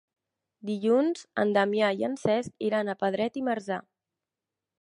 [0.69, 3.79] Dilluns en Damià i en Cesc iran a Pedret i Marzà.